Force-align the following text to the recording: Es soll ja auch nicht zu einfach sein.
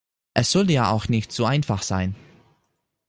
Es 0.33 0.51
soll 0.51 0.71
ja 0.71 0.89
auch 0.89 1.09
nicht 1.09 1.31
zu 1.31 1.45
einfach 1.45 1.83
sein. 1.83 2.15